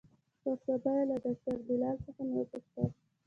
[0.41, 2.87] پر سبا يې له ډاکتر بلال څخه مې وپوښتل.